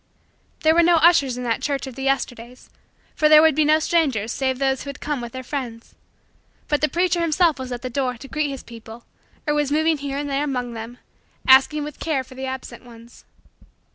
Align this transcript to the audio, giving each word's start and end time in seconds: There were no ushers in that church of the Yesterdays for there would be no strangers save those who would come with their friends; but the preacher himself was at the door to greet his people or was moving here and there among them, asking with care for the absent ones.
There 0.63 0.73
were 0.73 0.81
no 0.81 0.95
ushers 0.95 1.37
in 1.37 1.43
that 1.43 1.61
church 1.61 1.85
of 1.85 1.93
the 1.93 2.01
Yesterdays 2.01 2.71
for 3.13 3.29
there 3.29 3.43
would 3.43 3.53
be 3.53 3.63
no 3.63 3.77
strangers 3.77 4.31
save 4.31 4.57
those 4.57 4.81
who 4.81 4.89
would 4.89 4.99
come 4.99 5.21
with 5.21 5.31
their 5.31 5.43
friends; 5.43 5.93
but 6.67 6.81
the 6.81 6.89
preacher 6.89 7.19
himself 7.21 7.59
was 7.59 7.71
at 7.71 7.83
the 7.83 7.87
door 7.91 8.17
to 8.17 8.27
greet 8.27 8.49
his 8.49 8.63
people 8.63 9.03
or 9.45 9.53
was 9.53 9.71
moving 9.71 9.99
here 9.99 10.17
and 10.17 10.27
there 10.27 10.43
among 10.45 10.73
them, 10.73 10.97
asking 11.47 11.83
with 11.83 11.99
care 11.99 12.23
for 12.23 12.33
the 12.33 12.47
absent 12.47 12.83
ones. 12.83 13.25